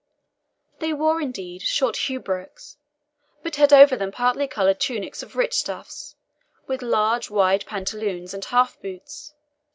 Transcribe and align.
They 0.79 0.93
wore, 0.93 1.21
indeed, 1.21 1.61
short 1.61 1.95
hauberks, 1.95 2.75
but 3.43 3.57
had 3.57 3.71
over 3.71 3.95
them 3.95 4.11
party 4.11 4.47
coloured 4.47 4.79
tunics 4.79 5.21
of 5.21 5.35
rich 5.35 5.53
stuffs, 5.53 6.15
with 6.65 6.81
large 6.81 7.29
wide 7.29 7.67
pantaloons 7.67 8.33
and 8.33 8.43
half 8.45 8.81
boots. 8.81 9.35